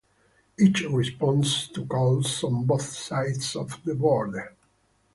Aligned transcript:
Each 0.59 0.81
responds 0.81 1.67
to 1.67 1.85
calls 1.85 2.43
on 2.43 2.63
both 2.65 2.91
sides 2.91 3.55
of 3.55 3.77
the 3.85 3.93
border. 3.93 4.55